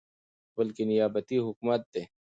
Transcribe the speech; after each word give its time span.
بلكې 0.55 0.83
نيابتي 0.89 1.37
حكومت 1.45 1.81
دى، 1.93 2.03